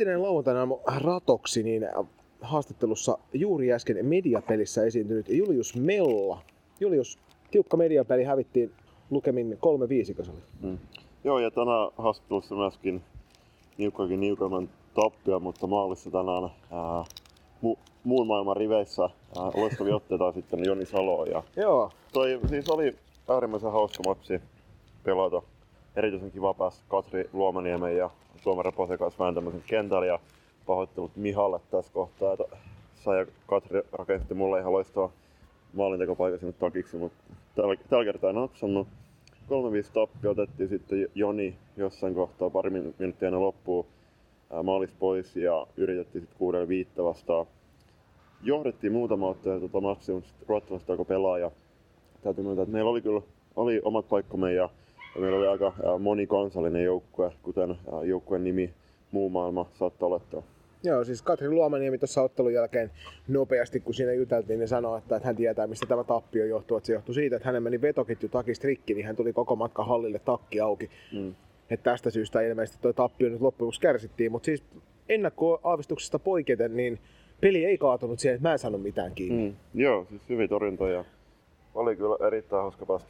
entinen 0.00 0.22
lauantaina 0.22 0.68
ratoksi, 0.96 1.62
niin 1.62 1.88
haastattelussa 2.40 3.18
juuri 3.32 3.72
äsken 3.72 4.06
mediapelissä 4.06 4.84
esiintynyt 4.84 5.28
Julius 5.28 5.74
Mella. 5.76 6.38
Julius, 6.80 7.18
tiukka 7.50 7.76
mediapeli 7.76 8.24
hävittiin 8.24 8.72
lukemin 9.10 9.58
3-5, 10.26 10.30
mm. 10.62 10.78
Joo, 11.24 11.38
ja 11.38 11.50
tänään 11.50 11.90
haastattelussa 11.98 12.54
myöskin 12.54 13.02
niukkakin 13.78 14.20
niukamman 14.20 14.68
tappia, 14.94 15.38
mutta 15.38 15.66
maalissa 15.66 16.10
tänään 16.10 16.44
ää, 16.44 17.04
mu- 17.64 17.78
muun 18.04 18.26
maailman 18.26 18.56
riveissä 18.56 19.02
ää, 19.02 19.50
loistavia 19.54 19.96
otteita 19.96 20.32
sitten 20.32 20.64
Joni 20.64 20.86
Salo. 20.86 21.24
Ja 21.24 21.42
Joo. 21.56 21.90
Toi 22.12 22.40
siis 22.48 22.70
oli 22.70 22.96
äärimmäisen 23.28 23.72
hauska 23.72 24.02
matsi 24.06 24.40
pelata. 25.04 25.42
Erityisen 25.96 26.30
kiva 26.30 26.54
päästä 26.54 26.84
Katri 26.88 27.30
Luomaniemen 27.32 27.96
ja 27.96 28.10
Suomen 28.36 28.64
Reposen 28.64 28.98
kanssa 28.98 29.24
vääntämään 29.24 29.62
kentällä 29.66 30.06
ja 30.06 30.18
pahoittelut 30.66 31.16
Mihalle 31.16 31.60
tässä 31.70 31.92
kohtaa, 31.92 32.32
että 32.32 32.56
sä 32.94 33.14
ja 33.14 33.26
Katri 33.46 33.82
rakensitte 33.92 34.34
mulle 34.34 34.60
ihan 34.60 34.72
loistava 34.72 35.10
maalintekopaikka 35.72 36.38
sinne 36.38 36.52
takiksi, 36.52 36.96
mutta 36.96 37.24
tällä, 37.54 37.74
tällä 37.88 38.04
kertaa 38.04 38.30
en 38.30 38.36
napsannut. 38.36 38.88
3-5 39.48 39.50
tappi 39.94 40.28
otettiin 40.28 40.68
sitten 40.68 41.08
Joni 41.14 41.54
jossain 41.76 42.14
kohtaa 42.14 42.50
pari 42.50 42.70
minuuttia 42.70 43.28
ennen 43.28 43.40
loppuu 43.40 43.86
maalis 44.62 44.92
pois 44.98 45.36
ja 45.36 45.66
yritettiin 45.76 46.22
sitten 46.22 46.38
kuudelle 46.38 46.68
viittä 46.68 47.04
vastaan. 47.04 47.46
Johdettiin 48.42 48.92
muutama 48.92 49.28
ottaja 49.28 49.58
tuota 49.58 49.80
matsia, 49.80 50.14
mutta 50.14 50.28
sitten 50.28 50.48
ruotsalaiset 50.48 50.90
alkoi 50.90 51.04
pelaa 51.04 51.38
ja 51.38 51.50
täytyy 52.22 52.44
myöntää, 52.44 52.62
että 52.62 52.72
meillä 52.72 52.90
oli 52.90 53.02
kyllä 53.02 53.20
oli 53.56 53.80
omat 53.84 54.08
paikkamme 54.08 54.52
ja, 54.52 54.68
ja 55.14 55.20
meillä 55.20 55.38
oli 55.38 55.46
aika 55.46 55.72
monikansallinen 55.98 56.84
joukkue, 56.84 57.32
kuten 57.42 57.76
joukkueen 58.04 58.44
nimi 58.44 58.74
muu 59.12 59.30
maailma 59.30 59.66
saattaa 59.72 60.08
olettaa. 60.08 60.42
Joo, 60.84 61.04
siis 61.04 61.22
Katri 61.22 61.50
Luomaniemi 61.50 61.98
tuossa 61.98 62.22
ottelun 62.22 62.52
jälkeen 62.52 62.90
nopeasti, 63.28 63.80
kun 63.80 63.94
siinä 63.94 64.12
juteltiin, 64.12 64.58
niin 64.58 64.68
sanoi, 64.68 64.98
että, 64.98 65.16
että 65.16 65.26
hän 65.26 65.36
tietää, 65.36 65.66
mistä 65.66 65.86
tämä 65.86 66.04
tappio 66.04 66.44
johtuu. 66.44 66.76
Että 66.76 66.86
se 66.86 66.92
johtuu 66.92 67.14
siitä, 67.14 67.36
että 67.36 67.48
hänen 67.48 67.62
meni 67.62 67.80
vetoketju 67.80 68.28
takista 68.28 68.66
rikki, 68.66 68.94
niin 68.94 69.06
hän 69.06 69.16
tuli 69.16 69.32
koko 69.32 69.56
matka 69.56 69.84
hallille 69.84 70.18
takki 70.18 70.60
auki. 70.60 70.90
Mm. 71.12 71.34
Että 71.70 71.90
tästä 71.90 72.10
syystä 72.10 72.40
ilmeisesti 72.40 72.82
tuo 72.82 72.92
tappio 72.92 73.28
nyt 73.28 73.40
loppujen 73.40 73.72
kärsittiin. 73.80 74.32
Mutta 74.32 74.46
siis 74.46 74.62
ennakkoaavistuksesta 75.08 76.18
poiketen, 76.18 76.76
niin 76.76 76.98
peli 77.40 77.64
ei 77.64 77.78
kaatunut 77.78 78.18
siihen, 78.18 78.34
että 78.34 78.48
mä 78.48 78.52
en 78.52 78.58
saanut 78.58 78.82
mitään 78.82 79.12
kiinni. 79.14 79.50
Mm. 79.50 79.80
Joo, 79.80 80.06
siis 80.10 80.22
hyvin 80.28 80.48
torjuntoja. 80.48 81.04
Oli 81.74 81.96
kyllä 81.96 82.26
erittäin 82.26 82.62
hauska 82.62 82.86
päästä 82.86 83.08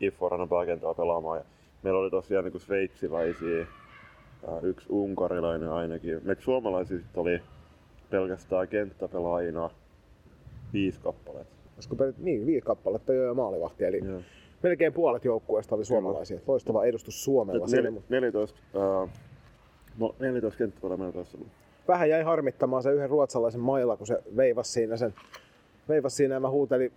Iforanan 0.00 0.48
pääkentällä 0.48 0.94
pelaamaan. 0.94 1.38
Ja 1.38 1.44
meillä 1.82 2.00
oli 2.00 2.10
tosiaan 2.10 2.44
niin 2.44 2.60
sveitsiläisiä 2.60 3.66
yksi 4.62 4.86
unkarilainen 4.90 5.70
ainakin. 5.70 6.20
Me 6.24 6.36
suomalaisia 6.38 6.98
oli 7.16 7.40
pelkästään 8.10 8.68
kenttäpelaajina 8.68 9.70
viisi 10.72 11.00
kappaletta. 11.00 11.56
Olisiko 11.76 11.96
per... 11.96 12.12
niin, 12.18 12.46
viisi 12.46 12.66
kappaletta 12.66 13.12
jo 13.12 13.34
maalivahti, 13.34 13.84
eli 13.84 14.00
Joo. 14.04 14.20
melkein 14.62 14.92
puolet 14.92 15.24
joukkueesta 15.24 15.74
oli 15.74 15.84
suomalaisia. 15.84 16.36
Kyllä. 16.36 16.50
Loistava 16.52 16.84
edustus 16.84 17.24
Suomella. 17.24 17.66
Nel, 17.66 17.82
nel, 17.82 18.00
14, 18.08 18.60
uh, 19.98 20.14
14 20.18 20.58
kenttäpelaajia 20.58 21.12
tässä 21.12 21.38
Vähän 21.88 22.10
jäi 22.10 22.22
harmittamaan 22.22 22.82
se 22.82 22.92
yhden 22.92 23.10
ruotsalaisen 23.10 23.60
mailla, 23.60 23.96
kun 23.96 24.06
se 24.06 24.22
veivasi 24.36 24.72
siinä 24.72 24.96
sen 24.96 25.14
veivasi 25.90 26.16
siinä 26.16 26.34
ja 26.34 26.40
mä 26.40 26.50
huutelin 26.50 26.92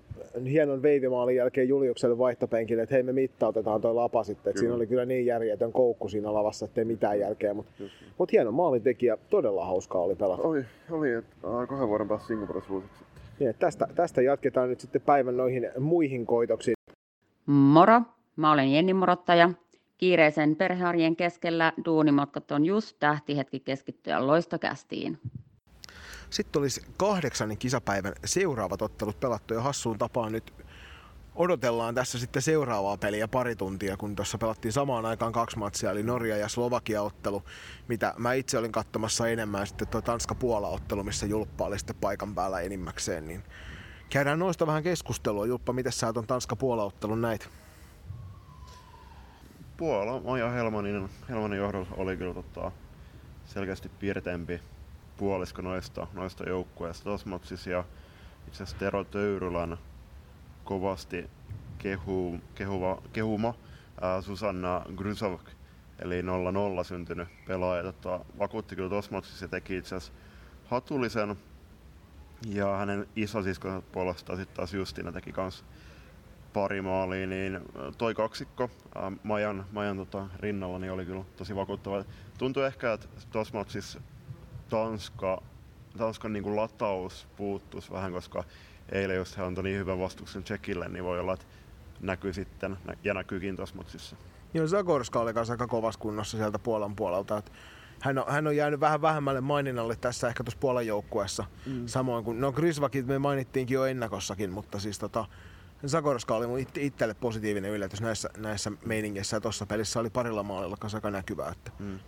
hienon 0.45 0.81
veivimaalin 0.81 1.36
jälkeen 1.36 1.69
Juliukselle 1.69 2.17
vaihtopenkille, 2.17 2.83
että 2.83 2.95
hei 2.95 3.03
me 3.03 3.13
mittautetaan 3.13 3.81
toi 3.81 3.94
lapa 3.94 4.23
sitten. 4.23 4.52
Että 4.52 4.59
siinä 4.59 4.75
oli 4.75 4.88
kyllä 4.88 5.05
niin 5.05 5.25
järjetön 5.25 5.72
koukku 5.72 6.09
siinä 6.09 6.33
lavassa, 6.33 6.66
ettei 6.66 6.86
mitään 6.86 7.19
jälkeä. 7.19 7.53
Mutta 7.53 7.71
mut 8.17 8.31
hieno 8.31 8.52
maalintekijä, 8.52 9.17
todella 9.30 9.65
hauskaa 9.65 10.02
oli 10.02 10.15
pelata. 10.15 10.43
Oli, 10.43 10.65
oli 10.92 11.11
että 11.14 11.36
kahden 11.67 11.87
vuoden 11.87 12.08
päästä 12.08 12.27
Singaporessa 12.27 12.73
niin, 13.39 13.55
tästä, 13.59 13.87
tästä 13.95 14.21
jatketaan 14.21 14.70
nyt 14.70 14.80
sitten 14.80 15.02
päivän 15.02 15.37
noihin 15.37 15.70
muihin 15.80 16.26
koitoksiin. 16.26 16.76
Moro, 17.45 18.02
mä 18.36 18.52
olen 18.52 18.71
Jenni 18.71 18.93
Morottaja. 18.93 19.49
Kiireisen 19.98 20.55
perhearjen 20.55 21.15
keskellä 21.15 21.73
duunimatkat 21.86 22.52
on 22.52 22.65
just 22.65 22.98
tähtihetki 22.99 23.59
keskittyä 23.59 24.27
loistokästiin. 24.27 25.17
Sitten 26.33 26.60
olisi 26.60 26.82
kahdeksannen 26.98 27.58
kisapäivän 27.58 28.14
seuraavat 28.26 28.82
ottelut 28.82 29.20
pelattu 29.20 29.54
ja 29.54 29.61
hassuun 29.61 29.98
tapaan 29.98 30.32
nyt 30.32 30.54
odotellaan 31.36 31.95
tässä 31.95 32.20
sitten 32.20 32.42
seuraavaa 32.42 32.98
peliä 32.98 33.27
pari 33.27 33.55
tuntia, 33.55 33.98
kun 33.98 34.16
tuossa 34.16 34.38
pelattiin 34.38 34.71
samaan 34.71 35.05
aikaan 35.05 35.33
kaksi 35.33 35.58
matsia, 35.58 35.92
eli 35.92 36.04
Norja 36.04 36.38
ja 36.38 36.48
Slovakia-ottelu, 36.48 37.44
mitä 37.88 38.14
mä 38.17 38.33
itse 38.33 38.58
olin 38.58 38.71
katsomassa 38.71 39.27
enemmän, 39.27 39.67
sitten 39.67 39.88
tuo 39.88 40.02
Tanska-Puola-ottelu, 40.02 41.04
missä 41.04 41.26
Julppa 41.26 41.66
oli 41.66 41.80
sitten 41.80 41.95
paikan 42.02 42.36
päällä 42.36 42.60
enimmäkseen, 42.61 43.27
niin 43.27 43.44
käydään 44.10 44.39
noista 44.39 44.67
vähän 44.67 44.83
keskustelua. 44.83 45.45
Julppa, 45.45 45.73
miten 45.73 45.92
sä 45.92 46.14
tuon 46.14 46.27
Tanska-Puola-ottelun 46.27 47.21
näit? 47.21 47.50
Puola, 49.77 50.21
Maja 50.21 50.50
Helmanin, 50.50 51.10
Helmanin 51.30 51.60
johdolla 51.60 51.88
oli 51.98 52.17
kyllä 52.17 52.33
tota, 52.33 52.71
selkeästi 53.45 53.89
piirteempi 53.89 54.61
puolisko 55.23 55.61
noista, 55.61 56.08
noista 56.14 56.50
joukkueista 56.50 57.04
Tosmotsissa 57.04 57.70
ja 57.70 57.84
itse 58.48 58.64
asiassa 58.64 58.80
Tero 58.80 59.04
Töyrylän 59.04 59.78
kovasti 60.64 61.30
kehu, 61.78 62.39
kehuva, 62.56 63.02
kehuma 63.14 63.54
ää, 64.02 64.22
Susanna 64.22 64.86
Grusov 64.95 65.39
eli 66.00 66.22
0-0 66.22 66.26
syntynyt 66.83 67.28
pelaaja. 67.48 67.83
Tota, 67.83 68.26
vakuutti 68.39 68.76
kyllä 68.76 68.89
Tosmotsissa 68.89 69.45
ja 69.45 69.50
teki 69.50 69.78
itse 69.78 69.95
asiassa 69.95 70.14
hatullisen 70.66 71.36
ja 72.48 72.78
hänen 72.78 73.08
isosiskonsa 73.16 73.82
puolestaan 73.92 74.39
sitten 74.39 74.56
taas 74.56 74.73
Justina 74.73 75.12
teki 75.12 75.32
kans 75.32 75.66
pari 76.54 76.82
maalia, 76.82 77.28
niin 77.28 77.60
toi 77.98 78.16
kaksikko 78.16 78.70
ää, 78.95 79.12
Majan, 79.23 79.66
Majan 79.72 79.98
tota, 79.98 80.28
rinnalla 80.39 80.80
niin 80.80 80.92
oli 80.92 81.06
kyllä 81.06 81.23
tosi 81.38 81.56
vakuuttava. 81.56 82.06
Tuntui 82.38 82.66
ehkä, 82.66 82.94
että 82.94 83.08
tuossa 83.32 83.58
matsissa 83.58 84.02
Tanska, 84.73 85.42
Tanskan 85.98 86.34
niin 86.34 86.44
kuin 86.44 86.56
lataus 86.56 87.28
puuttuisi 87.36 87.92
vähän, 87.92 88.11
koska 88.11 88.44
eilen 88.92 89.16
jos 89.16 89.38
he 89.38 89.44
antoi 89.44 89.64
niin 89.64 89.80
hyvän 89.80 90.00
vastuksen 90.00 90.44
Tsekille, 90.44 90.89
niin 90.89 91.04
voi 91.04 91.20
olla, 91.20 91.34
että 91.34 91.45
näkyy 92.02 92.34
sitten 92.34 92.78
ja 93.04 93.14
näkyykin 93.14 93.56
tuossa 93.56 93.76
matsissa. 93.76 94.16
Joo, 94.54 94.67
Zagorska 94.67 95.20
oli 95.20 95.33
kanssa 95.33 95.54
aika 95.54 95.67
kovassa 95.67 96.00
kunnossa 96.00 96.38
sieltä 96.38 96.60
Puolan 96.60 96.95
puolelta. 96.95 97.38
Että 97.38 97.52
hän 98.00 98.17
on, 98.17 98.26
hän 98.28 98.48
on 98.48 98.56
jäänyt 98.56 98.80
vähän 98.80 99.02
vähemmälle 99.02 99.42
maininnalle 99.42 99.95
tässä 99.95 100.28
ehkä 100.28 100.44
tuossa 100.44 100.60
Puolan 100.60 100.88
joukkueessa. 100.88 101.45
Mm. 101.66 101.88
Samoin 101.88 102.23
kuin, 102.23 102.42
no 102.42 102.52
Grisvakit 102.52 103.08
me 103.08 103.20
mainittiinkin 103.20 103.76
jo 103.76 103.86
ennakossakin, 103.86 104.52
mutta 104.52 104.80
siis 104.80 105.00
tota, 105.00 105.26
Zagorska 105.88 106.36
oli 106.36 106.48
mun 106.48 106.60
it, 106.60 106.78
itselle 106.78 107.14
positiivinen 107.14 107.72
yllätys 107.72 108.02
näissä, 108.02 108.30
näissä 108.38 108.72
meiningeissä 108.86 109.38
ja 109.38 109.42
tuossa 109.42 109.66
pelissä 109.66 110.00
oli 110.00 110.10
parilla 110.10 110.44
maalilla 110.44 110.78
kanssa 110.80 110.98
aika 110.98 111.12
näkyvää. 111.12 111.50
Että. 111.50 111.72
Mm. 111.80 112.00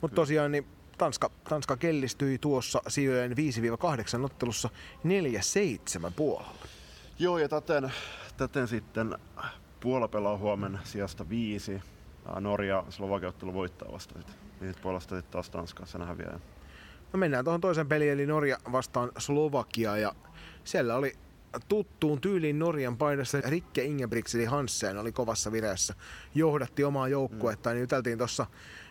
Mutta 0.00 0.14
tosiaan 0.14 0.52
niin 0.52 0.66
Tanska, 1.00 1.30
Tanska 1.48 1.76
kellistyi 1.76 2.38
tuossa 2.38 2.82
sijojen 2.88 3.32
5-8 3.32 4.24
ottelussa 4.24 4.70
4-7 6.08 6.12
puolella. 6.16 6.54
Joo, 7.18 7.38
ja 7.38 7.48
täten, 7.48 7.92
täten 8.36 8.68
sitten 8.68 9.18
Puola 9.80 10.08
pelaa 10.08 10.36
huomenna 10.36 10.78
sijasta 10.84 11.28
viisi. 11.28 11.80
Norja 12.40 12.84
Slovakia-ottelu 12.88 13.54
voittaa 13.54 13.92
vasta 13.92 14.14
sitten. 14.18 14.34
Niin 14.60 14.74
puolesta 14.82 15.16
sitten 15.16 15.32
taas 15.32 15.50
Tanskassa 15.50 15.98
nähdään 15.98 16.18
vielä. 16.18 16.40
No 17.12 17.18
mennään 17.18 17.44
tuohon 17.44 17.60
toisen 17.60 17.88
peliin, 17.88 18.12
eli 18.12 18.26
Norja 18.26 18.58
vastaan 18.72 19.10
Slovakia. 19.18 19.96
Ja 19.96 20.12
siellä 20.64 20.96
oli 20.96 21.16
tuttuun 21.68 22.20
tyyliin 22.20 22.58
Norjan 22.58 22.96
paidassa 22.96 23.40
Rikke 23.40 23.84
Ingebrigtsen 23.84 24.48
Hansen 24.48 24.98
oli 24.98 25.12
kovassa 25.12 25.52
vireessä. 25.52 25.94
Johdatti 26.34 26.84
omaa 26.84 27.08
joukkuettaan, 27.08 27.76
niin 27.76 27.80
juteltiin 27.80 28.18
tuossa 28.18 28.46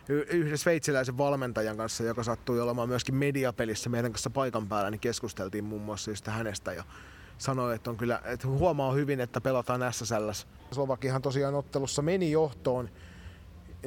yhden 0.10 0.58
sveitsiläisen 0.58 1.18
valmentajan 1.18 1.78
kanssa, 1.78 2.04
joka 2.04 2.24
sattui 2.24 2.62
olemaan 2.62 2.90
myöskin 2.90 3.16
mediapelissä 3.16 3.90
meidän 3.90 4.12
kanssa 4.12 4.30
paikan 4.30 4.68
päällä, 4.68 4.92
niin 4.92 5.00
keskusteltiin 5.00 5.64
muun 5.64 5.82
muassa 5.82 6.12
just 6.12 6.28
hänestä 6.28 6.74
ja 6.74 6.84
sanoi, 7.38 7.76
että, 7.76 7.90
on 7.90 7.98
kyllä, 7.98 8.22
että 8.26 8.48
huomaa 8.48 8.92
hyvin, 8.92 9.20
että 9.20 9.42
pelataan 9.42 9.94
SSL. 9.94 10.30
Slovakihan 10.72 11.22
tosiaan 11.22 11.56
ottelussa 11.56 12.02
meni 12.02 12.32
johtoon 12.32 12.90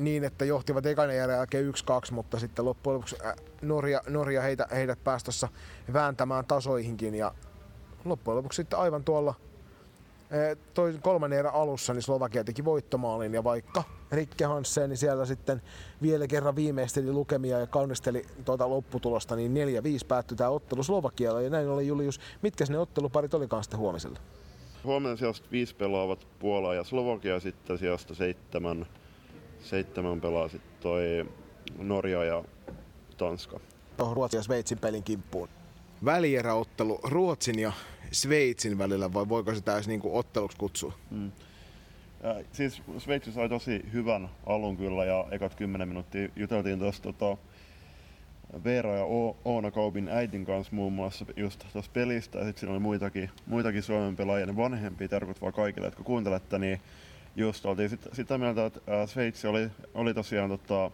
niin, 0.00 0.24
että 0.24 0.44
johtivat 0.44 0.86
ekan 0.86 1.16
jälkeen 1.16 1.74
1-2, 2.10 2.12
mutta 2.12 2.38
sitten 2.38 2.64
loppujen 2.64 2.94
lopuksi 2.94 3.16
Norja, 3.62 4.02
Norja 4.08 4.42
heitä, 4.42 4.66
heidät 4.70 5.04
päästössä 5.04 5.48
vääntämään 5.92 6.44
tasoihinkin 6.44 7.14
ja 7.14 7.34
loppujen 8.04 8.36
lopuksi 8.36 8.56
sitten 8.56 8.78
aivan 8.78 9.04
tuolla 9.04 9.34
toi 10.74 10.98
kolmannen 11.02 11.38
erän 11.38 11.54
alussa 11.54 11.94
niin 11.94 12.02
Slovakia 12.02 12.44
teki 12.44 12.64
voittomaalin 12.64 13.34
ja 13.34 13.44
vaikka 13.44 13.82
Rikke 14.12 14.44
Hansen 14.44 14.90
niin 14.90 14.96
siellä 14.96 15.26
sitten 15.26 15.62
vielä 16.02 16.26
kerran 16.26 16.56
viimeisteli 16.56 17.12
lukemia 17.12 17.58
ja 17.58 17.66
kaunisteli 17.66 18.26
tuota 18.44 18.70
lopputulosta, 18.70 19.36
niin 19.36 19.54
4-5 20.02 20.06
päättyi 20.08 20.36
tämä 20.36 20.50
ottelu 20.50 20.82
Slovakialla 20.82 21.42
ja 21.42 21.50
näin 21.50 21.68
oli 21.68 21.86
Julius. 21.86 22.20
Mitkä 22.42 22.64
ne 22.68 22.78
otteluparit 22.78 23.34
olikaan 23.34 23.64
sitten 23.64 23.80
huomisella? 23.80 24.18
Huomenna 24.84 25.16
sijasta 25.16 25.48
viisi 25.52 25.74
pelaavat 25.74 26.26
Puola 26.38 26.74
ja 26.74 26.84
Slovakia 26.84 27.40
sitten 27.40 27.78
sijasta 27.78 28.14
seitsemän, 28.14 28.86
seitsemän 29.60 30.20
pelaa 30.20 30.48
sitten 30.48 30.72
toi 30.80 31.26
Norja 31.78 32.24
ja 32.24 32.44
Tanska. 33.16 33.60
Ruotsin 34.12 34.38
ja 34.38 34.42
Sveitsin 34.42 34.78
pelin 34.78 35.02
kimppuun. 35.02 35.48
Välieräottelu 36.04 37.00
Ruotsin 37.02 37.58
ja 37.58 37.72
Sveitsin 38.12 38.78
välillä, 38.78 39.12
vai 39.12 39.28
voiko 39.28 39.54
sitä 39.54 39.74
edes 39.74 39.88
niinku 39.88 40.18
otteluksi 40.18 40.58
kutsua? 40.58 40.92
Mm. 41.10 41.32
Ja, 42.22 42.44
siis 42.52 42.82
Sveitsi 42.98 43.32
sai 43.32 43.48
tosi 43.48 43.84
hyvän 43.92 44.28
alun 44.46 44.76
kyllä 44.76 45.04
ja 45.04 45.26
ekat 45.30 45.54
10 45.54 45.88
minuuttia 45.88 46.28
juteltiin 46.36 46.78
tuosta 46.78 47.12
tota, 47.12 47.36
Veera 48.64 48.94
ja 48.94 49.04
Oona 49.44 49.70
Kaupin 49.70 50.08
äitin 50.08 50.46
kanssa 50.46 50.76
muun 50.76 50.92
muassa 50.92 51.26
just 51.36 51.64
tuossa 51.72 51.90
pelistä 51.94 52.38
ja 52.38 52.44
sitten 52.44 52.60
siinä 52.60 52.72
oli 52.72 52.80
muitakin, 52.80 53.30
muitakin 53.46 53.82
Suomen 53.82 54.16
pelaajia, 54.16 54.46
ne 54.46 54.56
vanhempia, 54.56 55.08
terkut 55.08 55.40
vaan 55.40 55.52
kaikille, 55.52 55.86
jotka 55.86 56.02
kuuntelette, 56.02 56.58
niin 56.58 56.80
just 57.36 57.66
oltiin 57.66 57.90
sit, 57.90 58.08
sitä 58.12 58.38
mieltä, 58.38 58.66
että 58.66 59.06
Sveitsi 59.06 59.46
oli, 59.46 59.68
oli 59.94 60.14
tosiaan 60.14 60.50
tota, 60.50 60.90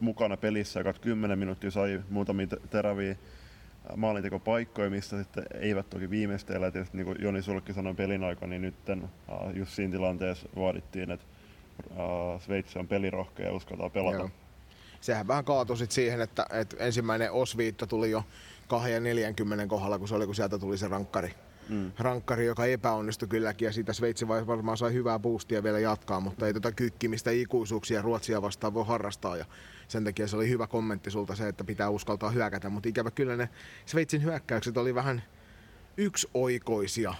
mukana 0.00 0.36
pelissä, 0.36 0.80
joka 0.80 0.92
10 0.92 1.38
minuuttia 1.38 1.70
sai 1.70 2.02
muutamia 2.10 2.46
teräviä 2.70 3.16
maalintekopaikkoja, 3.96 4.90
mistä 4.90 5.18
sitten 5.18 5.44
eivät 5.60 5.90
toki 5.90 6.10
viimeistellä. 6.10 6.70
Tietysti 6.70 6.96
niin 6.96 7.06
kuin 7.06 7.18
Joni 7.20 7.42
Sulkki 7.42 7.72
sanoi 7.72 7.94
pelin 7.94 8.24
aikana, 8.24 8.50
niin 8.50 8.62
nyt 8.62 8.74
just 9.54 9.72
siinä 9.72 9.92
tilanteessa 9.92 10.48
vaadittiin, 10.56 11.10
että 11.10 11.26
Sveitsi 12.38 12.78
on 12.78 12.88
pelirohkea 12.88 13.46
ja 13.46 13.52
uskaltaa 13.52 13.90
pelata. 13.90 14.16
Joo. 14.16 14.30
Sehän 15.00 15.28
vähän 15.28 15.44
kaatui 15.44 15.76
sit 15.76 15.90
siihen, 15.90 16.20
että, 16.20 16.46
että 16.52 16.76
ensimmäinen 16.78 17.32
osviitto 17.32 17.86
tuli 17.86 18.10
jo 18.10 18.24
2 18.68 18.90
ja 18.92 19.00
40 19.00 19.66
kohdalla, 19.66 19.98
kun 19.98 20.08
se 20.08 20.14
oli, 20.14 20.26
kun 20.26 20.34
sieltä 20.34 20.58
tuli 20.58 20.78
se 20.78 20.88
rankkari 20.88 21.34
mm. 21.68 21.92
rankkari, 21.98 22.46
joka 22.46 22.66
epäonnistui 22.66 23.28
kylläkin 23.28 23.66
ja 23.66 23.72
siitä 23.72 23.92
Sveitsi 23.92 24.28
varmaan 24.28 24.76
sai 24.76 24.92
hyvää 24.92 25.18
boostia 25.18 25.62
vielä 25.62 25.78
jatkaa, 25.78 26.20
mutta 26.20 26.46
ei 26.46 26.54
tota 26.54 26.72
kykkimistä 26.72 27.30
ikuisuuksia 27.30 28.02
Ruotsia 28.02 28.42
vastaan 28.42 28.74
voi 28.74 28.84
harrastaa 28.86 29.36
ja 29.36 29.44
sen 29.88 30.04
takia 30.04 30.28
se 30.28 30.36
oli 30.36 30.48
hyvä 30.48 30.66
kommentti 30.66 31.10
sulta 31.10 31.34
se, 31.34 31.48
että 31.48 31.64
pitää 31.64 31.90
uskaltaa 31.90 32.30
hyökätä, 32.30 32.68
mutta 32.68 32.88
ikävä 32.88 33.10
kyllä 33.10 33.36
ne 33.36 33.48
Sveitsin 33.86 34.22
hyökkäykset 34.22 34.76
oli 34.76 34.94
vähän 34.94 35.22
yksioikoisia, 35.96 37.14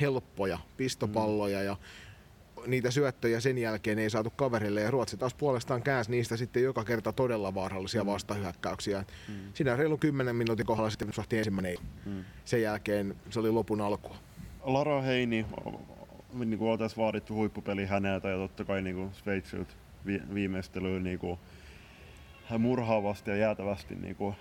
helppoja 0.00 0.58
pistopalloja 0.76 1.62
ja 1.62 1.76
niitä 2.66 2.90
syöttöjä 2.90 3.40
sen 3.40 3.58
jälkeen 3.58 3.98
ei 3.98 4.10
saatu 4.10 4.30
kaverille 4.30 4.80
ja 4.80 4.90
Ruotsi 4.90 5.16
taas 5.16 5.34
puolestaan 5.34 5.82
käänsi 5.82 6.10
niistä 6.10 6.36
sitten 6.36 6.62
joka 6.62 6.84
kerta 6.84 7.12
todella 7.12 7.54
vaarallisia 7.54 8.04
mm. 8.04 8.06
vastahyökkäyksiä. 8.06 9.04
Mm. 9.28 9.34
Siinä 9.54 9.76
reilu 9.76 9.98
10 9.98 10.36
minuutin 10.36 10.66
kohdalla 10.66 10.90
sitten 10.90 11.12
sahti 11.12 11.38
ensimmäinen. 11.38 11.76
Mm. 12.06 12.24
Sen 12.44 12.62
jälkeen 12.62 13.16
se 13.30 13.40
oli 13.40 13.50
lopun 13.50 13.80
alkua. 13.80 14.16
Lara 14.62 15.02
Heini, 15.02 15.46
niin 16.34 16.58
kuin 16.58 16.70
oltaisiin 16.70 17.04
vaadittu 17.04 17.34
huippupeli 17.34 17.86
häneltä 17.86 18.28
ja 18.28 18.36
totta 18.36 18.64
kai 18.64 18.82
niin 18.82 18.96
kuin 18.96 19.14
Sveitsiltä 19.14 19.74
vi- 20.06 20.22
viimeistelyyn 20.34 21.02
niin 21.02 21.18
kuin 21.18 21.38
murhaavasti 22.58 23.30
ja 23.30 23.36
jäätävästi 23.36 23.94
niin 23.94 24.16
kuin 24.16 24.34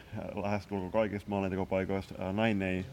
lähestulkoon 0.43 0.91
kaikista 0.91 1.29
maalintekopaikoista. 1.29 2.33
Näin 2.33 2.61
ei 2.61 2.85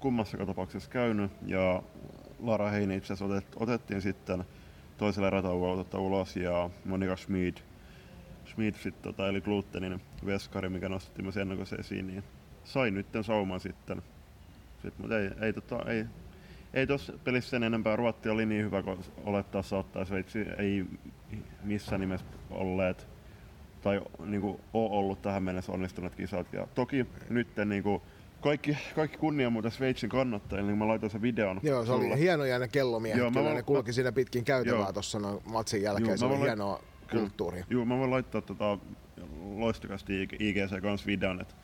kummassakaan 0.00 0.46
tapauksessa 0.46 0.90
käynyt 0.90 1.30
ja 1.46 1.82
Lara 2.40 2.70
Heini 2.70 2.96
itse 2.96 3.12
asiassa 3.12 3.24
otet, 3.24 3.46
otettiin 3.56 4.02
sitten 4.02 4.44
toisella 4.98 5.26
erätauolla 5.26 5.80
otetta 5.80 5.98
ulos 5.98 6.36
ja 6.36 6.70
Monika 6.84 7.16
Schmid, 7.16 7.56
Schmid 8.46 8.74
sit, 8.74 9.02
tota, 9.02 9.28
eli 9.28 9.40
glutenin 9.40 10.00
veskari, 10.26 10.68
mikä 10.68 10.88
nostettiin 10.88 11.24
myös 11.24 11.36
ennakossa 11.36 11.76
esiin, 11.76 12.06
niin 12.06 12.24
sai 12.64 12.90
nyt 12.90 13.06
sauman 13.22 13.60
sitten. 13.60 14.02
sitten 14.82 14.92
mutta 14.98 15.18
ei, 15.18 15.30
ei, 15.40 15.52
tota, 15.52 15.90
ei, 15.90 16.04
ei 16.74 16.86
tuossa 16.86 17.12
pelissä 17.24 17.50
sen 17.50 17.62
enempää. 17.62 17.96
Ruotti 17.96 18.28
oli 18.28 18.46
niin 18.46 18.64
hyvä 18.64 18.82
kuin 18.82 18.98
olettaa 19.24 19.62
saattaa. 19.62 20.04
Sveitsi 20.04 20.46
ei 20.58 20.84
missään 21.62 22.00
nimessä 22.00 22.26
olleet 22.50 23.13
tai 23.84 24.00
niin 24.26 24.40
kuin, 24.40 24.60
ole 24.72 24.90
ollut 24.90 25.22
tähän 25.22 25.42
mennessä 25.42 25.72
onnistuneet 25.72 26.14
kisat. 26.14 26.52
Ja 26.52 26.66
toki 26.74 27.06
nyt 27.28 27.48
niin 27.64 27.82
kuin, 27.82 28.02
kaikki, 28.40 28.78
kaikki 28.94 29.18
kunnia 29.18 29.50
muuten 29.50 29.70
Sveitsin 29.70 30.10
kannattajille, 30.10 30.70
niin 30.70 30.78
mä 30.78 30.88
laitoin 30.88 31.10
sen 31.10 31.22
videon. 31.22 31.60
Joo, 31.62 31.82
se 31.82 31.86
sulle. 31.86 32.06
oli 32.06 32.18
hienoja 32.18 32.58
ne 32.58 32.68
kellomiehet, 32.68 33.18
Joo, 33.18 33.30
kyllä 33.30 33.48
mä, 33.48 33.54
ne 33.54 33.62
kulki 33.62 33.88
mä, 33.88 33.92
siinä 33.92 34.12
pitkin 34.12 34.44
käytävää 34.44 34.92
tuossa 34.92 35.18
no, 35.18 35.42
matsin 35.44 35.82
jälkeen, 35.82 36.08
Joo, 36.08 36.16
se 36.16 36.24
oli 36.24 36.38
hienoa 36.38 36.80
kulttuuria. 37.10 37.64
Joo, 37.70 37.84
mä 37.84 37.98
voin 37.98 38.10
laittaa 38.10 38.40
tota, 38.40 38.78
loistakasti 39.42 40.28
IGC 40.38 40.82
kanssa 40.82 41.06
videon, 41.06 41.40
että 41.40 41.54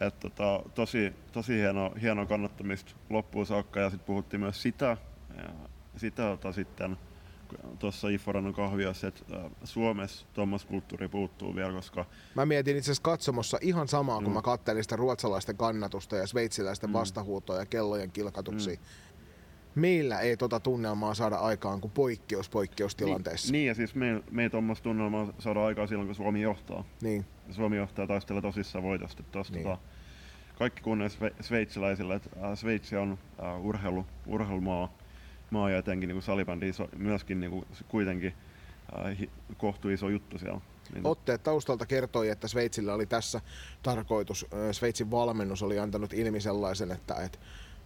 et, 0.00 0.20
tota, 0.20 0.62
tosi, 0.74 1.12
tosi 1.32 1.54
hieno, 1.54 1.92
hieno 2.02 2.26
kannattamista 2.26 2.92
loppuun 3.10 3.46
saakka 3.46 3.80
ja 3.80 3.90
sitten 3.90 4.06
puhuttiin 4.06 4.40
myös 4.40 4.62
sitä, 4.62 4.96
ja 5.36 5.50
sitä 5.96 6.22
tota, 6.22 6.52
sitten 6.52 6.96
tuossa 7.78 8.08
Iforannon 8.08 8.54
kahviassa, 8.54 9.08
että 9.08 9.50
Suomessa 9.64 10.26
tuommoista 10.32 10.68
kulttuuri 10.68 11.08
puuttuu 11.08 11.54
vielä, 11.54 11.72
koska... 11.72 12.04
Mä 12.34 12.46
mietin 12.46 12.76
itse 12.76 12.86
asiassa 12.86 13.02
katsomossa 13.02 13.58
ihan 13.60 13.88
samaa, 13.88 14.20
mm. 14.20 14.24
kun 14.24 14.32
mä 14.32 14.42
kattelin 14.42 14.82
sitä 14.82 14.96
ruotsalaisten 14.96 15.56
kannatusta 15.56 16.16
ja 16.16 16.26
sveitsiläisten 16.26 16.90
mm. 16.90 16.94
vastahuutoja 16.94 17.60
ja 17.60 17.66
kellojen 17.66 18.10
kilkatuksia. 18.10 18.74
Mm. 18.74 18.80
Meillä 19.74 20.20
ei 20.20 20.36
tota 20.36 20.60
tunnelmaa 20.60 21.14
saada 21.14 21.36
aikaan 21.36 21.80
kuin 21.80 21.90
poikkeus 21.90 22.48
poikkeustilanteessa. 22.48 23.52
Niin, 23.52 23.58
niin 23.58 23.68
ja 23.68 23.74
siis 23.74 23.94
me, 23.94 24.22
me 24.30 24.42
ei 24.42 24.50
tuommoista 24.50 24.84
tunnelmaa 24.84 25.32
saada 25.38 25.64
aikaan 25.64 25.88
silloin, 25.88 26.08
kun 26.08 26.14
Suomi 26.14 26.42
johtaa. 26.42 26.84
Niin. 27.02 27.26
Suomi 27.50 27.76
johtaa 27.76 28.06
taistella 28.06 28.42
tosissaan 28.42 28.84
voitosta. 28.84 29.22
Tosta, 29.22 29.54
niin. 29.54 29.66
tota, 29.66 29.78
kaikki 30.58 30.82
kunnia 30.82 31.08
sveitsiläisille, 31.40 32.14
että 32.14 32.56
Sveitsi 32.56 32.96
on 32.96 33.18
urheilu, 33.62 34.06
urheilumaa 34.26 34.92
maa 35.50 35.70
ja 35.70 35.78
etenkin 35.78 36.08
niin 36.08 36.22
salibändi 36.22 36.68
iso, 36.68 36.88
myöskin 36.96 37.40
niin 37.40 37.50
kuin, 37.50 37.66
kuitenkin 37.88 38.34
äh, 39.06 39.28
kohtu 39.56 39.88
iso 39.88 40.08
juttu 40.08 40.38
siellä. 40.38 40.60
Niin. 40.94 41.06
Otteet 41.06 41.42
taustalta 41.42 41.86
kertoi, 41.86 42.28
että 42.28 42.48
Sveitsillä 42.48 42.94
oli 42.94 43.06
tässä 43.06 43.40
tarkoitus, 43.82 44.46
Sveitsin 44.72 45.10
valmennus 45.10 45.62
oli 45.62 45.78
antanut 45.78 46.12
ilmi 46.12 46.40
sellaisen, 46.40 46.90
että, 46.90 47.14
että 47.14 47.38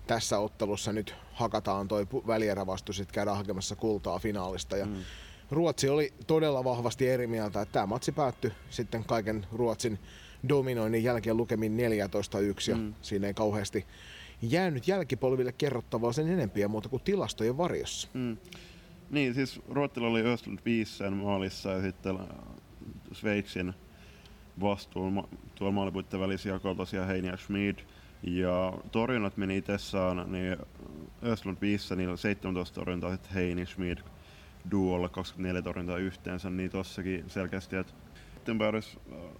tässä 0.07 0.39
ottelussa 0.39 0.93
nyt 0.93 1.15
hakataan 1.33 1.89
toi 1.89 2.07
välierävastus, 2.27 3.01
että 3.01 3.15
käydään 3.15 3.37
hakemassa 3.37 3.77
kultaa 3.77 4.19
finaalista. 4.19 4.77
Ja 4.77 4.87
mm. 4.87 4.95
Ruotsi 5.51 5.89
oli 5.89 6.15
todella 6.27 6.65
vahvasti 6.65 7.09
eri 7.09 7.27
mieltä, 7.27 7.63
että 7.63 7.73
tämä 7.73 7.87
matsi 7.87 8.13
päättyi 8.13 8.53
sitten 8.71 9.05
kaiken 9.05 9.47
Ruotsin 9.53 9.99
dominoinnin 10.49 11.05
jälkeen 11.05 11.37
lukemin 11.37 11.77
14-1 11.77 12.71
ja 12.71 12.77
mm. 12.77 12.95
siinä 13.03 13.27
ei 13.27 13.35
kauheasti 13.35 13.87
jäänyt 14.43 14.89
jälkipolville 14.89 15.53
kerrottavaa 15.53 16.13
sen 16.13 16.29
enempiä 16.29 16.69
muuta 16.69 16.89
kuin 16.89 17.03
tilastojen 17.03 17.57
varjossa. 17.57 18.09
Mm. 18.15 18.37
Niin, 19.11 19.35
siis 19.35 19.61
Ruotsilla 19.69 20.09
oli 20.09 20.23
Östlund 20.23 20.59
5 20.65 20.97
sen 20.97 21.13
maalissa 21.13 21.71
ja 21.71 21.83
sitten 21.83 22.17
äh, 22.17 22.27
Sveitsin 23.13 23.75
vastuun 24.61 25.29
tuolla 25.55 25.73
maalipuitten 25.73 26.21
välissä 26.21 26.49
jakoi 26.49 26.77
tosiaan 26.77 27.09
Heini 27.09 27.29
ja 27.29 27.37
Schmid. 27.37 27.79
Ja 28.23 28.73
torjunnat 28.93 29.37
meni 29.37 29.57
itsessään, 29.57 30.33
niin 30.33 30.57
Östlund 31.25 31.59
5 31.61 31.97
niillä 31.97 32.17
17 32.17 32.75
torjuntaa, 32.75 33.13
sitten 33.13 33.33
Heini, 33.33 33.67
Schmid 33.67 33.99
duolla 34.71 35.09
24 35.09 35.63
torjuntaa 35.63 35.97
yhteensä, 35.97 36.51
niin 36.51 36.71
tossakin 36.71 37.25
selkeästi, 37.29 37.77
että 37.77 37.93
Wittenbergs 38.35 38.99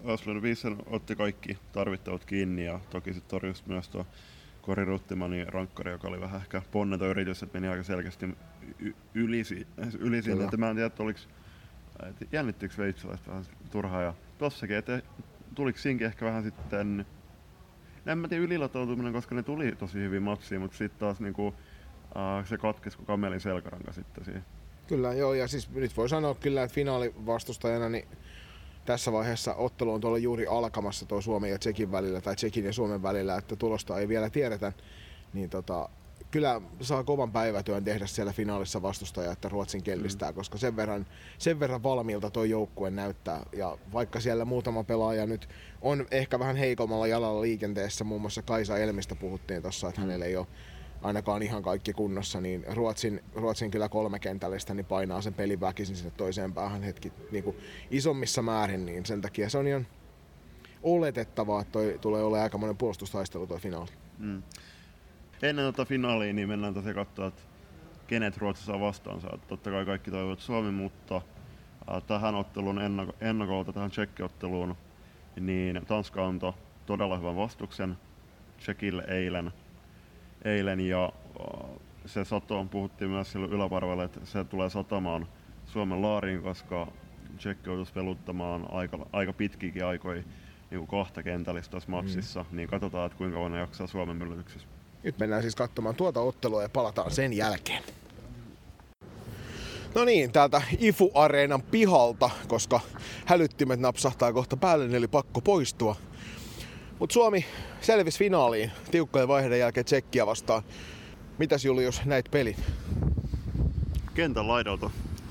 Östlund 0.09 0.43
5 0.43 0.69
otti 0.87 1.17
kaikki 1.17 1.59
tarvittavat 1.73 2.25
kiinni 2.25 2.65
ja 2.65 2.81
toki 2.91 3.15
sitten 3.15 3.31
torjusi 3.31 3.63
myös 3.67 3.89
tuo 3.89 4.07
Kori 4.67 4.85
Ruttimanin 4.85 5.49
rankkari, 5.49 5.91
joka 5.91 6.09
oli 6.09 6.21
vähän 6.21 6.41
ehkä 6.41 6.63
ponneton 6.73 7.09
yritys, 7.09 7.43
että 7.43 7.61
meni 7.61 7.73
aika 7.73 7.83
selkeästi 7.83 8.37
yli, 9.15 9.43
yli 9.99 10.23
siitä, 10.23 10.45
että 10.45 10.57
mä 10.57 10.71
en 10.71 10.77
tiedä, 10.77 10.87
että 10.87 11.03
oliko 11.03 11.21
jännittikö 12.33 12.75
sveitsiläistä 12.75 13.31
vähän 13.31 13.45
turhaa 13.71 14.03
ja 14.03 14.15
tossakin, 14.39 14.77
että 14.77 15.03
tuliko 15.55 15.79
siinkin 15.79 16.07
ehkä 16.07 16.25
vähän 16.25 16.43
sitten 16.43 17.07
en 18.07 18.19
mä 18.19 18.29
tiedä 18.29 18.45
ylilatoutuminen, 18.45 19.13
koska 19.13 19.35
ne 19.35 19.43
tuli 19.43 19.73
tosi 19.73 19.99
hyvin 19.99 20.23
matsiin, 20.23 20.61
mutta 20.61 20.77
sitten 20.77 21.01
taas 21.01 21.21
niinku, 21.21 21.47
uh, 21.47 21.55
se 22.45 22.59
katkesi 22.59 22.97
kuin 22.97 23.07
kamelin 23.07 23.41
selkäranka 23.41 23.93
sitten 23.93 24.25
siihen. 24.25 24.45
Kyllä, 24.87 25.15
joo, 25.15 25.35
ja 25.35 25.49
siis 25.49 25.71
nyt 25.71 25.97
voi 25.97 26.09
sanoa 26.09 26.35
kyllä, 26.35 26.63
että 26.63 26.75
finaalivastustajana 26.75 27.89
niin 27.89 28.09
tässä 28.85 29.13
vaiheessa 29.13 29.55
ottelu 29.55 29.93
on 29.93 30.01
tuolla 30.01 30.19
juuri 30.19 30.47
alkamassa 30.47 31.07
tuo 31.07 31.21
Suomen 31.21 31.51
ja 31.51 31.59
Tsekin 31.59 31.93
välillä, 31.93 32.21
tai 32.21 32.37
Tsekin 32.37 32.65
ja 32.65 32.73
Suomen 32.73 33.03
välillä, 33.03 33.37
että 33.37 33.57
tulosta 33.57 33.99
ei 33.99 34.09
vielä 34.09 34.31
tiedetä, 34.31 34.73
niin 35.33 35.51
tota, 35.51 35.89
kyllä 36.31 36.61
saa 36.81 37.05
kovan 37.05 37.33
päivätyön 37.33 37.85
tehdä 37.85 38.07
siellä 38.07 38.33
finaalissa 38.33 38.83
vastustaja, 38.83 39.33
että 39.33 39.49
Ruotsin 39.49 39.83
kellistää, 39.83 40.31
mm. 40.31 40.35
koska 40.35 40.59
sen 40.59 40.77
verran, 40.77 41.07
sen 41.39 41.61
verran 41.61 41.83
valmiilta 41.83 42.31
tuo 42.31 42.45
joukkue 42.45 42.91
näyttää. 42.91 43.47
Ja 43.53 43.79
vaikka 43.93 44.21
siellä 44.21 44.45
muutama 44.45 44.85
pelaaja 44.85 45.27
nyt 45.27 45.49
on 45.83 46.07
ehkä 46.11 46.39
vähän 46.39 46.57
heikommalla 46.57 47.07
jalalla 47.07 47.43
liikenteessä, 47.43 48.05
muun 48.05 48.21
muassa 48.21 48.43
Kaisa 48.43 48.79
Elmistä 48.79 49.15
puhuttiin 49.15 49.63
tuossa, 49.63 49.89
että 49.89 50.01
mm. 50.01 50.07
hänellä 50.07 50.25
ei 50.25 50.37
ole 50.37 50.47
ainakaan 51.05 51.43
ihan 51.43 51.63
kaikki 51.63 51.93
kunnossa, 51.93 52.41
niin 52.41 52.65
Ruotsin, 52.73 53.25
Ruotsin 53.35 53.71
kyllä 53.71 53.89
kolme 53.89 54.19
kentällistä 54.19 54.75
niin 54.75 54.87
painaa 54.87 55.21
sen 55.21 55.35
pelin 55.35 55.61
väkisin 55.61 55.97
sinne 55.97 56.13
toiseen 56.17 56.53
päähän 56.53 56.83
hetki 56.83 57.13
niin 57.31 57.45
kuin 57.45 57.57
isommissa 57.91 58.43
määrin, 58.43 58.87
niin 58.87 59.07
sen 59.07 59.21
takia 59.21 59.51
se 59.51 59.59
on 59.59 59.67
ihan 59.67 59.87
oletettavaa, 60.83 61.61
että 61.61 61.73
toi 61.73 61.99
tulee 62.01 62.23
olemaan 62.23 62.43
aikamoinen 62.43 62.77
puolustustaistelu 62.77 63.47
tuo 63.47 63.59
finaali. 63.59 63.91
Mm. 64.19 64.43
Ennen 65.43 65.65
tuota 65.65 65.89
finaalia 65.89 66.33
niin 66.33 66.49
mennään 66.49 66.75
tosiaan 66.75 66.95
katsoa, 66.95 67.27
että 67.27 67.43
kenet 68.07 68.37
Ruotsi 68.37 68.65
saa 68.65 68.81
vastaansa. 68.81 69.39
Totta 69.49 69.71
kai 69.71 69.85
kaikki 69.85 70.11
toivovat 70.11 70.41
Suomi, 70.41 70.71
mutta 70.71 71.17
äh, 71.17 72.03
tähän 72.07 72.35
otteluun 72.35 72.81
ennakolta, 73.21 73.73
tähän 73.73 73.91
tsekkiotteluun 73.91 74.77
niin 75.41 75.81
Tanska 75.87 76.27
antoi 76.27 76.53
todella 76.87 77.17
hyvän 77.17 77.37
vastuksen 77.37 77.97
Tsekille 78.59 79.05
eilen, 79.09 79.53
eilen 80.45 80.81
ja 80.81 81.13
se 82.07 82.25
sato, 82.25 82.67
puhuttiin 82.71 83.11
myös 83.11 83.33
silloin 83.33 83.53
yläparvelle, 83.53 84.05
että 84.05 84.21
se 84.25 84.45
tulee 84.45 84.71
satamaan 84.71 85.29
Suomen 85.67 86.03
laariin, 86.03 86.43
koska 86.43 86.87
Tsekki 87.37 87.69
joutuisi 87.71 87.93
peluttamaan 87.93 88.67
aika, 88.71 88.99
aika 89.13 89.33
pitkiäkin 89.33 89.85
aikoja 89.85 90.23
niin 90.71 90.79
kuin 90.79 90.87
kahta 90.87 91.23
kentällistä 91.23 91.73
tässä 91.73 91.91
matsissa, 91.91 92.45
mm. 92.51 92.57
niin 92.57 92.69
katsotaan, 92.69 93.07
että 93.07 93.19
kuinka 93.19 93.35
kauan 93.35 93.53
ne 93.53 93.59
jaksaa 93.59 93.87
Suomen 93.87 94.17
myllytyksessä. 94.17 94.69
Nyt 95.03 95.19
mennään 95.19 95.43
siis 95.43 95.57
katsomaan 95.57 95.95
tuota 95.95 96.21
ottelua 96.21 96.63
ja 96.63 96.69
palataan 96.69 97.11
sen 97.11 97.33
jälkeen. 97.33 97.83
No 99.95 100.05
niin, 100.05 100.33
täältä 100.33 100.63
IFU-areenan 100.79 101.63
pihalta, 101.63 102.31
koska 102.49 102.81
hälyttimet 103.27 103.81
napsahtaa 103.81 104.33
kohta 104.33 104.57
päälle, 104.57 104.85
niin 104.85 104.95
eli 104.95 105.09
pakko 105.09 105.41
poistua. 105.41 105.97
Mutta 106.99 107.15
Suomi 107.15 107.45
selvisi 107.81 108.19
finaaliin 108.19 108.73
tiukkojen 108.91 109.29
vaiheiden 109.29 109.59
jälkeen 109.59 109.87
Tsekkiä 109.87 110.27
vastaan. 110.27 110.63
Mitäs 111.39 111.65
Julius, 111.65 112.05
näit 112.05 112.31
pelin? 112.31 112.57
Kentän 114.15 114.49
laidalta. 114.49 114.91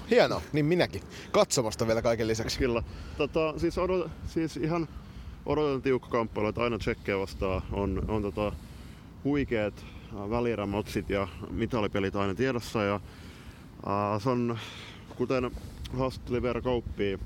Hienoa, 0.09 0.41
niin 0.53 0.65
minäkin. 0.65 1.01
Katsomasta 1.31 1.87
vielä 1.87 2.01
kaiken 2.01 2.27
lisäksi. 2.27 2.59
Kyllä. 2.59 2.83
Tota, 3.17 3.53
siis, 3.57 3.77
odot, 3.77 4.11
siis 4.27 4.57
ihan 4.57 4.87
odotan 5.45 5.81
tiukka 5.81 6.09
kamppailu, 6.09 6.47
että 6.47 6.61
aina 6.61 6.77
Tsekkiä 6.79 7.19
vastaan 7.19 7.61
on, 7.71 8.05
on 8.07 8.21
tota, 8.21 8.51
huikeat 9.23 9.85
välierämatsit 10.13 11.09
ja 11.09 11.27
mitalipelit 11.49 12.15
aina 12.15 12.35
tiedossa. 12.35 12.83
Ja, 12.83 12.99
ää, 13.85 14.19
se 14.19 14.29
on, 14.29 14.59
kuten 15.15 15.51
haastatteli 15.97 16.41
Veera 16.41 16.61
Kauppia 16.61 17.17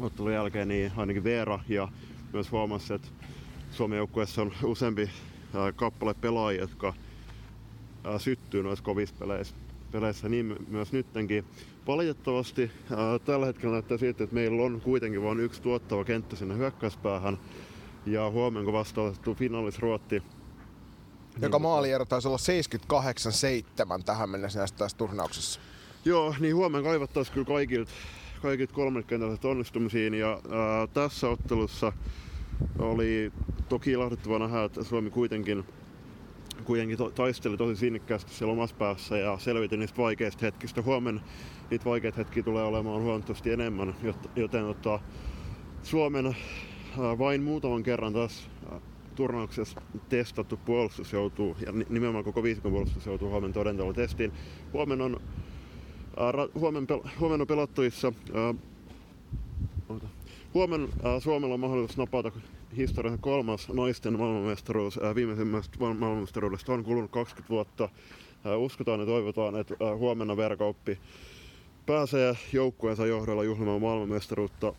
ottelun 0.00 0.32
jälkeen, 0.32 0.68
niin 0.68 0.92
ainakin 0.96 1.24
Veera 1.24 1.60
ja 1.68 1.88
myös 2.32 2.50
huomasi, 2.50 2.94
että 2.94 3.08
Suomen 3.74 3.96
joukkueessa 3.96 4.42
on 4.42 4.52
useampi 4.64 5.10
kappale 5.76 6.14
pelaajia, 6.14 6.60
jotka 6.60 6.94
syttyy 8.18 8.62
noissa 8.62 8.84
kovissa 8.84 9.14
peleissä, 9.18 9.54
peleissä 9.92 10.28
niin 10.28 10.56
myös 10.68 10.92
nyttenkin. 10.92 11.44
Valitettavasti 11.86 12.70
ää, 12.90 13.18
tällä 13.18 13.46
hetkellä 13.46 13.72
näyttää 13.72 13.98
siltä, 13.98 14.24
että 14.24 14.34
meillä 14.34 14.62
on 14.62 14.80
kuitenkin 14.80 15.22
vain 15.22 15.40
yksi 15.40 15.62
tuottava 15.62 16.04
kenttä 16.04 16.36
sinne 16.36 16.56
hyökkäyspäähän. 16.56 17.38
Ja 18.06 18.30
huomenna 18.30 18.64
kun 18.64 18.72
vasta 18.72 19.02
otettu 19.02 19.34
finaalis 19.34 19.78
Ruotti, 19.78 20.22
Joka 21.42 21.58
maaliero 21.58 22.04
taisi 22.04 22.28
olla 22.28 22.38
78-7 23.98 24.02
tähän 24.04 24.30
mennessä 24.30 24.58
näissä 24.58 24.76
tässä 24.76 24.96
turnauksessa. 24.96 25.60
Joo, 26.04 26.34
niin 26.40 26.56
huomenna 26.56 26.88
kaivattaisiin 26.88 27.34
kyllä 27.34 27.46
kaikilta, 27.46 27.90
kaikilta 28.42 28.74
kolmelta 28.74 29.08
kentältä 29.08 29.48
onnistumisiin. 29.48 30.14
Ja 30.14 30.30
ää, 30.30 30.86
tässä 30.86 31.28
ottelussa 31.28 31.92
oli 32.78 33.32
toki 33.68 33.90
ilahduttava 33.90 34.38
nähdä, 34.38 34.64
että 34.64 34.84
Suomi 34.84 35.10
kuitenkin, 35.10 35.64
kuitenkin 36.64 36.98
to, 36.98 37.10
taisteli 37.10 37.56
tosi 37.56 37.76
sinnikkäästi 37.76 38.34
siellä 38.34 38.52
omassa 38.52 38.76
päässä 38.76 39.18
ja 39.18 39.38
selviti 39.38 39.76
niistä 39.76 40.02
vaikeista 40.02 40.46
hetkistä. 40.46 40.82
Huomenna 40.82 41.20
niitä 41.70 41.84
vaikeita 41.84 42.16
hetkiä 42.16 42.42
tulee 42.42 42.64
olemaan 42.64 43.02
huomattavasti 43.02 43.50
enemmän, 43.50 43.94
joten, 44.36 44.64
ottaa 44.64 45.00
Suomen 45.82 46.26
ää, 46.26 47.18
vain 47.18 47.42
muutaman 47.42 47.82
kerran 47.82 48.12
taas 48.12 48.50
ää, 48.70 48.80
turnauksessa 49.14 49.80
testattu 50.08 50.56
puolustus 50.56 51.12
joutuu, 51.12 51.56
ja 51.66 51.72
ni- 51.72 51.86
nimenomaan 51.88 52.24
koko 52.24 52.42
viisikon 52.42 52.72
puolustus 52.72 53.06
joutuu 53.06 53.30
huomenna 53.30 53.54
todentella 53.54 53.92
testiin. 53.92 54.32
Huomenna 54.72 55.04
on, 55.04 55.20
ää, 56.16 56.32
ra- 56.32 56.58
huomenna, 56.60 56.96
pel- 56.96 57.08
huomenna 57.20 57.46
on 57.50 57.58
oota. 57.58 58.12
Huomenna 60.54 60.88
ää, 61.02 61.20
Suomella 61.20 61.54
on 61.54 61.60
mahdollisuus 61.60 61.98
napata 61.98 62.32
historian 62.76 63.18
kolmas 63.18 63.68
naisten 63.68 64.18
maailmanmestaruus. 64.18 64.98
Ää, 65.02 65.14
viimeisimmästä 65.14 65.78
maailmanmestaruudesta 65.78 66.72
on 66.72 66.84
kulunut 66.84 67.10
20 67.10 67.48
vuotta. 67.50 67.88
Ää, 68.44 68.56
uskotaan 68.56 69.00
ja 69.00 69.06
toivotaan, 69.06 69.56
että 69.56 69.74
ää, 69.80 69.96
huomenna 69.96 70.36
verkauppi 70.36 70.98
pääsee 71.86 72.36
joukkueensa 72.52 73.06
johdolla 73.06 73.44
juhlimaan 73.44 73.80
maailmanmestaruutta. 73.80 74.74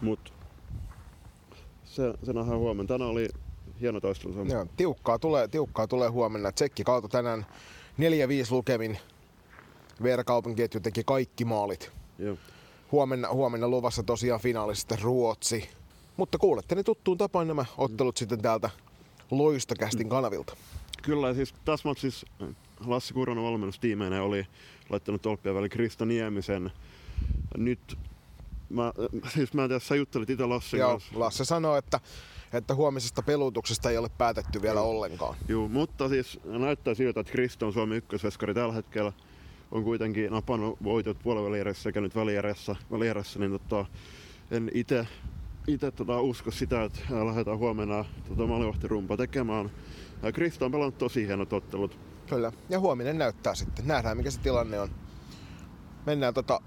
Mutta 0.00 0.32
se, 1.84 2.14
se 2.22 2.32
nähdään 2.32 2.58
huomenna. 2.58 2.88
Tänään 2.88 3.10
oli 3.10 3.28
hieno 3.80 4.00
taistelu. 4.00 4.44
Joo, 4.44 4.66
tiukkaa 4.76 5.18
tulee, 5.18 5.48
tiukkaa 5.48 5.86
tulee 5.86 6.08
huomenna. 6.08 6.52
Tsekki 6.52 6.84
kaatoi 6.84 7.10
tänään 7.10 7.46
4-5 8.00 8.02
lukemin. 8.50 8.98
Veera 10.02 10.24
kaupunkiketju 10.24 10.80
teki 10.80 11.04
kaikki 11.04 11.44
maalit. 11.44 11.92
Joo. 12.18 12.36
Huomenna, 12.92 13.28
huomenna 13.28 13.68
luvassa 13.68 14.02
tosiaan 14.02 14.40
finaalista 14.40 14.96
Ruotsi. 15.02 15.68
Mutta 16.16 16.38
kuulette 16.38 16.74
ne 16.74 16.82
tuttuun 16.82 17.18
tapaan 17.18 17.48
nämä 17.48 17.64
ottelut 17.78 18.16
sitten 18.16 18.42
täältä 18.42 18.70
Loistokästin 19.30 20.08
kanavilta. 20.08 20.56
Kyllä, 21.02 21.34
siis 21.34 21.54
tässä 21.64 21.88
matsissa 21.88 22.26
Lassi 22.86 23.14
Kuronen 23.14 23.44
valmennustiimeineen 23.44 24.22
oli 24.22 24.46
laittanut 24.90 25.22
tolppia 25.22 25.54
väliin 25.54 25.70
Krista 25.70 26.06
Niemisen. 26.06 26.72
Nyt, 27.56 27.98
mä, 28.70 28.92
siis 29.34 29.54
mä 29.54 29.62
en 29.62 29.68
tiedä, 29.68 29.80
sä 29.80 29.94
juttelit 29.94 30.30
itse 30.30 30.46
Lassin 30.46 30.80
Joo, 30.80 30.90
kanssa. 30.90 31.18
Lasse 31.18 31.44
sanoi, 31.44 31.78
että, 31.78 32.00
että 32.52 32.74
huomisesta 32.74 33.22
pelutuksesta 33.22 33.90
ei 33.90 33.98
ole 33.98 34.10
päätetty 34.18 34.62
vielä 34.62 34.80
ollenkaan. 34.80 35.36
Joo, 35.48 35.68
mutta 35.68 36.08
siis 36.08 36.40
näyttää 36.44 36.94
siltä, 36.94 37.20
että 37.20 37.32
Krista 37.32 37.66
on 37.66 37.72
Suomen 37.72 37.98
ykkösveskari 37.98 38.54
tällä 38.54 38.74
hetkellä. 38.74 39.12
On 39.74 39.84
kuitenkin 39.84 40.30
napannut 40.30 40.78
voitot 40.84 41.18
puolivälierässä 41.22 41.82
sekä 41.82 42.00
nyt 42.00 42.16
välierässä, 42.16 42.76
välierässä 42.90 43.38
niin 43.38 43.50
tota, 43.50 43.86
en 44.50 44.70
itse 44.74 45.06
itse 45.66 45.90
tota, 45.90 46.20
usko 46.20 46.50
sitä, 46.50 46.84
että 46.84 47.00
ää, 47.12 47.26
lähdetään 47.26 47.58
huomenna 47.58 48.04
tota, 48.28 48.46
maalivahtirumpa 48.46 49.16
tekemään. 49.16 49.70
Ää, 50.22 50.32
Krista 50.32 50.64
on 50.64 50.72
pelannut 50.72 50.98
tosi 50.98 51.26
hienot 51.26 51.52
ottelut. 51.52 51.98
Kyllä. 52.28 52.52
Ja 52.68 52.80
huominen 52.80 53.18
näyttää 53.18 53.54
sitten. 53.54 53.86
Nähdään 53.86 54.16
mikä 54.16 54.30
se 54.30 54.40
tilanne 54.40 54.80
on. 54.80 54.88
Mennään 56.06 56.34
tota, 56.34 56.60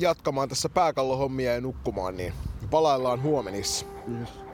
jatkamaan 0.00 0.48
tässä 0.48 0.68
pääkallohommia 0.68 1.54
ja 1.54 1.60
nukkumaan, 1.60 2.16
niin 2.16 2.32
palaillaan 2.70 3.22
huomenissa. 3.22 3.86
Yes. 4.20 4.51